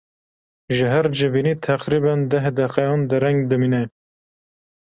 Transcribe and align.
Ji 0.75 0.85
her 0.93 1.07
civînê 1.17 1.53
teqrîben 1.65 2.19
deh 2.31 2.45
deqeyan 2.57 3.01
dereng 3.11 3.39
dimîne. 3.49 3.83